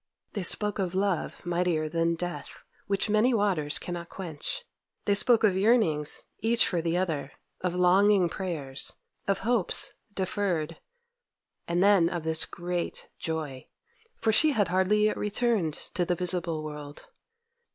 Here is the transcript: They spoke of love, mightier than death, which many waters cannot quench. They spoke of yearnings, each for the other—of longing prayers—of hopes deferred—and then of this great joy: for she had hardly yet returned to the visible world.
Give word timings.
They 0.33 0.41
spoke 0.41 0.79
of 0.79 0.95
love, 0.95 1.45
mightier 1.45 1.87
than 1.87 2.15
death, 2.15 2.63
which 2.87 3.07
many 3.07 3.35
waters 3.35 3.77
cannot 3.77 4.09
quench. 4.09 4.65
They 5.05 5.13
spoke 5.13 5.43
of 5.43 5.55
yearnings, 5.55 6.23
each 6.39 6.67
for 6.67 6.81
the 6.81 6.97
other—of 6.97 7.75
longing 7.75 8.27
prayers—of 8.27 9.37
hopes 9.37 9.93
deferred—and 10.15 11.83
then 11.83 12.09
of 12.09 12.23
this 12.23 12.47
great 12.47 13.09
joy: 13.19 13.67
for 14.15 14.31
she 14.31 14.53
had 14.53 14.69
hardly 14.69 15.03
yet 15.05 15.17
returned 15.17 15.75
to 15.93 16.03
the 16.03 16.15
visible 16.15 16.63
world. 16.63 17.05